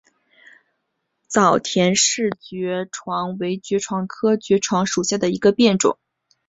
[1.27, 5.99] 早田氏爵床为爵床科爵床属下的一个变种。